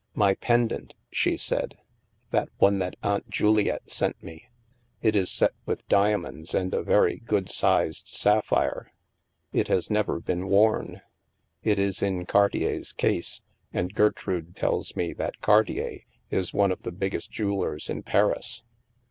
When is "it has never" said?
9.53-10.19